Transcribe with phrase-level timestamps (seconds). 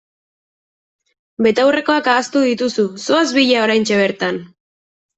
[1.49, 4.45] Betaurrekoak ahaztu dituzu, zoaz bila oraintxe bertan!